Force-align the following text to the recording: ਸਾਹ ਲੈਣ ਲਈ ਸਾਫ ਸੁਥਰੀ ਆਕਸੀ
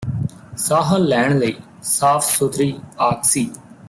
ਸਾਹ 0.57 0.93
ਲੈਣ 0.97 1.37
ਲਈ 1.39 1.55
ਸਾਫ 1.83 2.23
ਸੁਥਰੀ 2.23 2.73
ਆਕਸੀ 2.99 3.49